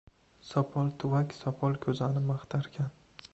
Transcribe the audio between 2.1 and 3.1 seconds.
maqtarkan.